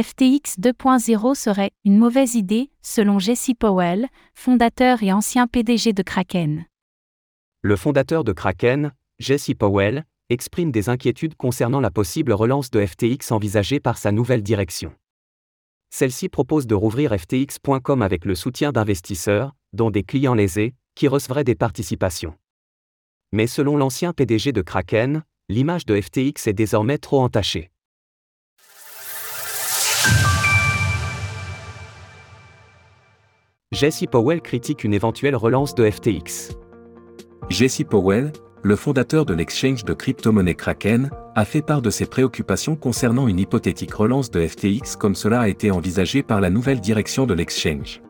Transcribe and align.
FTX 0.00 0.60
2.0 0.60 1.34
serait 1.34 1.72
une 1.84 1.98
mauvaise 1.98 2.36
idée, 2.36 2.70
selon 2.82 3.18
Jesse 3.18 3.50
Powell, 3.58 4.06
fondateur 4.32 5.02
et 5.02 5.12
ancien 5.12 5.48
PDG 5.48 5.92
de 5.92 6.04
Kraken. 6.04 6.66
Le 7.62 7.74
fondateur 7.74 8.22
de 8.22 8.32
Kraken, 8.32 8.92
Jesse 9.18 9.54
Powell, 9.58 10.04
exprime 10.28 10.70
des 10.70 10.88
inquiétudes 10.88 11.34
concernant 11.34 11.80
la 11.80 11.90
possible 11.90 12.32
relance 12.32 12.70
de 12.70 12.86
FTX 12.86 13.32
envisagée 13.32 13.80
par 13.80 13.98
sa 13.98 14.12
nouvelle 14.12 14.44
direction. 14.44 14.94
Celle-ci 15.90 16.28
propose 16.28 16.68
de 16.68 16.76
rouvrir 16.76 17.12
FTX.com 17.18 18.00
avec 18.00 18.24
le 18.24 18.36
soutien 18.36 18.70
d'investisseurs, 18.70 19.56
dont 19.72 19.90
des 19.90 20.04
clients 20.04 20.34
lésés, 20.34 20.76
qui 20.94 21.08
recevraient 21.08 21.42
des 21.42 21.56
participations. 21.56 22.36
Mais 23.32 23.48
selon 23.48 23.76
l'ancien 23.76 24.12
PDG 24.12 24.52
de 24.52 24.62
Kraken, 24.62 25.24
l'image 25.48 25.86
de 25.86 26.00
FTX 26.00 26.46
est 26.46 26.52
désormais 26.52 26.98
trop 26.98 27.20
entachée. 27.20 27.72
Jesse 33.78 34.06
Powell 34.10 34.40
critique 34.40 34.82
une 34.82 34.92
éventuelle 34.92 35.36
relance 35.36 35.72
de 35.72 35.88
FTX. 35.88 36.50
Jesse 37.48 37.84
Powell, 37.88 38.32
le 38.64 38.74
fondateur 38.74 39.24
de 39.24 39.34
l'exchange 39.34 39.84
de 39.84 39.94
crypto-monnaie 39.94 40.56
Kraken, 40.56 41.10
a 41.36 41.44
fait 41.44 41.62
part 41.62 41.80
de 41.80 41.88
ses 41.88 42.06
préoccupations 42.06 42.74
concernant 42.74 43.28
une 43.28 43.38
hypothétique 43.38 43.94
relance 43.94 44.32
de 44.32 44.44
FTX 44.44 44.96
comme 44.98 45.14
cela 45.14 45.42
a 45.42 45.48
été 45.48 45.70
envisagé 45.70 46.24
par 46.24 46.40
la 46.40 46.50
nouvelle 46.50 46.80
direction 46.80 47.24
de 47.24 47.34
l'exchange. 47.34 48.02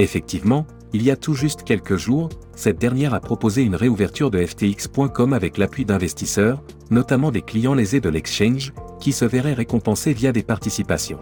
Effectivement, 0.00 0.66
il 0.92 1.04
y 1.04 1.12
a 1.12 1.16
tout 1.16 1.34
juste 1.34 1.62
quelques 1.62 1.96
jours, 1.96 2.28
cette 2.56 2.80
dernière 2.80 3.14
a 3.14 3.20
proposé 3.20 3.62
une 3.62 3.76
réouverture 3.76 4.32
de 4.32 4.44
FTX.com 4.44 5.32
avec 5.32 5.58
l'appui 5.58 5.84
d'investisseurs, 5.84 6.60
notamment 6.90 7.30
des 7.30 7.42
clients 7.42 7.74
lésés 7.74 8.00
de 8.00 8.08
l'exchange, 8.08 8.72
qui 8.98 9.12
se 9.12 9.26
verraient 9.26 9.52
récompensés 9.52 10.12
via 10.12 10.32
des 10.32 10.42
participations. 10.42 11.20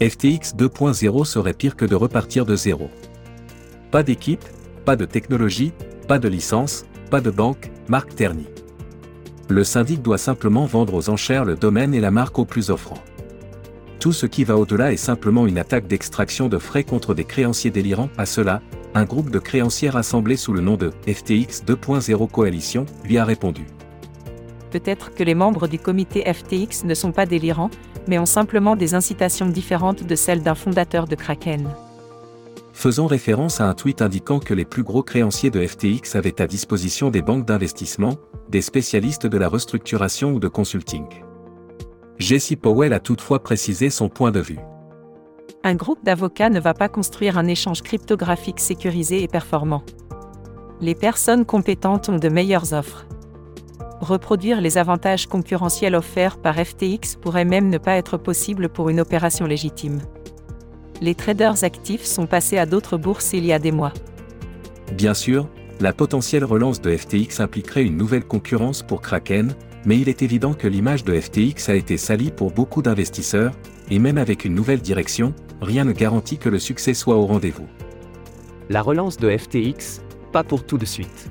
FTX 0.00 0.54
2.0 0.56 1.24
serait 1.24 1.52
pire 1.52 1.76
que 1.76 1.84
de 1.84 1.94
repartir 1.94 2.46
de 2.46 2.56
zéro. 2.56 2.90
Pas 3.90 4.02
d'équipe, 4.02 4.44
pas 4.84 4.96
de 4.96 5.04
technologie, 5.04 5.72
pas 6.08 6.18
de 6.18 6.28
licence, 6.28 6.84
pas 7.10 7.20
de 7.20 7.30
banque, 7.30 7.70
Marc 7.88 8.14
Terny. 8.14 8.46
Le 9.48 9.64
syndic 9.64 10.02
doit 10.02 10.18
simplement 10.18 10.64
vendre 10.64 10.94
aux 10.94 11.10
enchères 11.10 11.44
le 11.44 11.56
domaine 11.56 11.94
et 11.94 12.00
la 12.00 12.10
marque 12.10 12.38
au 12.38 12.44
plus 12.44 12.70
offrant. 12.70 12.98
Tout 14.00 14.12
ce 14.12 14.26
qui 14.26 14.44
va 14.44 14.56
au-delà 14.56 14.92
est 14.92 14.96
simplement 14.96 15.46
une 15.46 15.58
attaque 15.58 15.86
d'extraction 15.86 16.48
de 16.48 16.58
frais 16.58 16.84
contre 16.84 17.14
des 17.14 17.24
créanciers 17.24 17.70
délirants. 17.70 18.08
À 18.18 18.26
cela, 18.26 18.60
un 18.94 19.04
groupe 19.04 19.30
de 19.30 19.38
créanciers 19.38 19.90
rassemblés 19.90 20.36
sous 20.36 20.52
le 20.52 20.60
nom 20.60 20.76
de 20.76 20.90
FTX 21.06 21.62
2.0 21.66 22.30
Coalition 22.30 22.86
lui 23.04 23.18
a 23.18 23.24
répondu. 23.24 23.66
Peut-être 24.72 25.14
que 25.14 25.22
les 25.22 25.34
membres 25.34 25.68
du 25.68 25.78
comité 25.78 26.24
FTX 26.24 26.84
ne 26.84 26.94
sont 26.94 27.12
pas 27.12 27.26
délirants, 27.26 27.70
mais 28.08 28.18
ont 28.18 28.26
simplement 28.26 28.74
des 28.74 28.94
incitations 28.94 29.46
différentes 29.46 30.02
de 30.02 30.14
celles 30.16 30.42
d'un 30.42 30.54
fondateur 30.54 31.06
de 31.06 31.14
Kraken. 31.14 31.68
Faisant 32.72 33.06
référence 33.06 33.60
à 33.60 33.68
un 33.68 33.74
tweet 33.74 34.00
indiquant 34.00 34.38
que 34.38 34.54
les 34.54 34.64
plus 34.64 34.82
gros 34.82 35.02
créanciers 35.02 35.50
de 35.50 35.64
FTX 35.64 36.16
avaient 36.16 36.40
à 36.40 36.46
disposition 36.46 37.10
des 37.10 37.20
banques 37.20 37.44
d'investissement, 37.44 38.16
des 38.48 38.62
spécialistes 38.62 39.26
de 39.26 39.36
la 39.36 39.46
restructuration 39.46 40.32
ou 40.32 40.40
de 40.40 40.48
consulting. 40.48 41.04
Jesse 42.18 42.54
Powell 42.60 42.94
a 42.94 43.00
toutefois 43.00 43.42
précisé 43.42 43.90
son 43.90 44.08
point 44.08 44.30
de 44.30 44.40
vue. 44.40 44.58
Un 45.64 45.74
groupe 45.74 46.02
d'avocats 46.02 46.50
ne 46.50 46.60
va 46.60 46.72
pas 46.72 46.88
construire 46.88 47.36
un 47.36 47.46
échange 47.46 47.82
cryptographique 47.82 48.58
sécurisé 48.58 49.22
et 49.22 49.28
performant. 49.28 49.82
Les 50.80 50.94
personnes 50.94 51.44
compétentes 51.44 52.08
ont 52.08 52.16
de 52.16 52.28
meilleures 52.30 52.72
offres 52.72 53.06
reproduire 54.02 54.60
les 54.60 54.78
avantages 54.78 55.26
concurrentiels 55.26 55.94
offerts 55.94 56.36
par 56.36 56.56
FTX 56.56 57.16
pourrait 57.20 57.44
même 57.44 57.70
ne 57.70 57.78
pas 57.78 57.96
être 57.96 58.16
possible 58.16 58.68
pour 58.68 58.90
une 58.90 59.00
opération 59.00 59.46
légitime. 59.46 60.00
Les 61.00 61.14
traders 61.14 61.64
actifs 61.64 62.04
sont 62.04 62.26
passés 62.26 62.58
à 62.58 62.66
d'autres 62.66 62.96
bourses 62.96 63.32
il 63.32 63.46
y 63.46 63.52
a 63.52 63.58
des 63.58 63.72
mois. 63.72 63.92
Bien 64.92 65.14
sûr, 65.14 65.48
la 65.80 65.92
potentielle 65.92 66.44
relance 66.44 66.80
de 66.80 66.96
FTX 66.96 67.40
impliquerait 67.40 67.84
une 67.84 67.96
nouvelle 67.96 68.24
concurrence 68.24 68.82
pour 68.82 69.00
Kraken, 69.00 69.54
mais 69.84 69.98
il 69.98 70.08
est 70.08 70.22
évident 70.22 70.52
que 70.52 70.68
l'image 70.68 71.04
de 71.04 71.18
FTX 71.18 71.68
a 71.68 71.74
été 71.74 71.96
salie 71.96 72.30
pour 72.30 72.52
beaucoup 72.52 72.82
d'investisseurs, 72.82 73.52
et 73.90 73.98
même 73.98 74.18
avec 74.18 74.44
une 74.44 74.54
nouvelle 74.54 74.80
direction, 74.80 75.34
rien 75.60 75.84
ne 75.84 75.92
garantit 75.92 76.38
que 76.38 76.48
le 76.48 76.58
succès 76.58 76.94
soit 76.94 77.16
au 77.16 77.26
rendez-vous. 77.26 77.66
La 78.68 78.80
relance 78.80 79.16
de 79.16 79.36
FTX, 79.36 80.02
pas 80.32 80.44
pour 80.44 80.64
tout 80.64 80.78
de 80.78 80.84
suite 80.84 81.30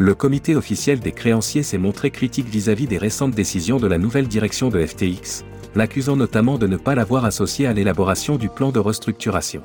le 0.00 0.14
comité 0.14 0.56
officiel 0.56 0.98
des 0.98 1.12
créanciers 1.12 1.62
s'est 1.62 1.76
montré 1.76 2.10
critique 2.10 2.48
vis-à-vis 2.48 2.86
des 2.86 2.96
récentes 2.96 3.34
décisions 3.34 3.76
de 3.76 3.86
la 3.86 3.98
nouvelle 3.98 4.28
direction 4.28 4.70
de 4.70 4.82
FTX, 4.82 5.44
l'accusant 5.74 6.16
notamment 6.16 6.56
de 6.56 6.66
ne 6.66 6.78
pas 6.78 6.94
l'avoir 6.94 7.26
associé 7.26 7.66
à 7.66 7.74
l'élaboration 7.74 8.36
du 8.36 8.48
plan 8.48 8.72
de 8.72 8.78
restructuration. 8.78 9.62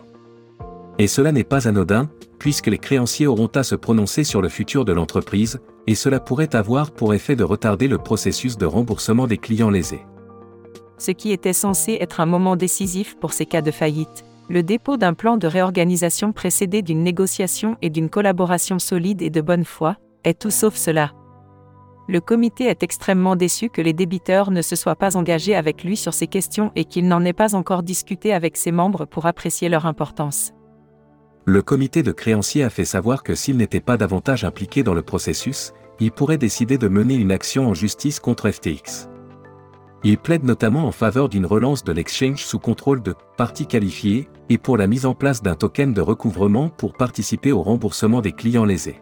Et 1.00 1.07
cela 1.07 1.31
n'est 1.31 1.45
pas 1.45 1.69
anodin, 1.69 2.09
puisque 2.38 2.68
les 2.68 2.78
créanciers 2.78 3.28
auront 3.28 3.47
à 3.47 3.63
se 3.63 3.75
prononcer 3.75 4.25
sur 4.25 4.41
le 4.41 4.50
futur 4.50 4.84
de 4.84 4.91
l'entreprise, 4.91 5.62
et 5.88 5.95
cela 5.95 6.19
pourrait 6.19 6.53
avoir 6.53 6.91
pour 6.91 7.13
effet 7.13 7.38
de 7.38 7.45
retarder 7.45 7.88
le 7.88 7.97
processus 7.97 8.57
de 8.57 8.66
remboursement 8.66 9.28
des 9.28 9.38
clients 9.38 9.69
lésés. 9.69 10.06
Ce 10.97 11.12
qui 11.12 11.31
était 11.31 11.53
censé 11.53 11.97
être 12.01 12.19
un 12.19 12.25
moment 12.25 12.57
décisif 12.57 13.16
pour 13.22 13.31
ces 13.31 13.45
cas 13.45 13.62
de 13.62 13.72
faillite, 13.72 14.25
le 14.50 14.63
dépôt 14.63 14.97
d'un 14.97 15.13
plan 15.13 15.38
de 15.38 15.47
réorganisation 15.47 16.34
précédé 16.34 16.81
d'une 16.81 17.03
négociation 17.03 17.78
et 17.81 17.90
d'une 17.90 18.09
collaboration 18.09 18.79
solide 18.79 19.22
et 19.22 19.29
de 19.29 19.40
bonne 19.40 19.63
foi, 19.63 19.95
est 20.25 20.40
tout 20.40 20.52
sauf 20.52 20.75
cela. 20.75 21.12
Le 22.08 22.19
comité 22.19 22.66
est 22.66 22.84
extrêmement 22.84 23.36
déçu 23.36 23.69
que 23.69 23.81
les 23.81 23.94
débiteurs 23.94 24.52
ne 24.52 24.62
se 24.62 24.75
soient 24.75 24.96
pas 24.96 25.18
engagés 25.18 25.56
avec 25.56 25.84
lui 25.84 25.97
sur 25.97 26.13
ces 26.13 26.28
questions 26.28 26.72
et 26.75 26.86
qu'il 26.86 27.08
n'en 27.08 27.25
ait 27.25 27.34
pas 27.34 27.56
encore 27.56 27.81
discuté 27.81 28.31
avec 28.31 28.58
ses 28.58 28.72
membres 28.72 29.06
pour 29.06 29.25
apprécier 29.25 29.69
leur 29.69 29.88
importance. 29.88 30.53
Le 31.46 31.62
comité 31.62 32.03
de 32.03 32.12
créanciers 32.12 32.63
a 32.63 32.69
fait 32.69 32.86
savoir 32.86 33.24
que 33.24 33.34
s'il 33.34 33.58
n'était 33.58 33.80
pas 33.80 33.97
davantage 33.97 34.44
impliqué 34.44 34.84
dans 34.84 34.94
le 34.94 35.02
processus, 35.02 35.74
il 36.00 36.12
pourrait 36.12 36.38
décider 36.38 36.78
de 36.78 36.88
mener 36.88 37.16
une 37.16 37.31
action 37.31 37.68
en 37.68 37.74
justice 37.74 38.19
contre 38.19 38.52
FTX. 38.52 39.09
Il 40.03 40.19
plaide 40.19 40.44
notamment 40.44 40.86
en 40.86 40.92
faveur 40.92 41.30
d'une 41.30 41.46
relance 41.47 41.84
de 41.84 41.92
l'exchange 41.92 42.44
sous 42.46 42.59
contrôle 42.59 43.02
de 43.02 43.16
parties 43.38 43.66
qualifiées 43.66 44.30
et 44.50 44.59
pour 44.59 44.78
la 44.78 44.86
mise 44.86 45.07
en 45.07 45.16
place 45.16 45.42
d'un 45.42 45.56
token 45.56 45.94
de 45.94 46.02
recouvrement 46.02 46.69
pour 46.69 46.94
participer 46.94 47.52
au 47.52 47.63
remboursement 47.63 48.22
des 48.22 48.31
clients 48.31 48.66
lésés. 48.66 49.02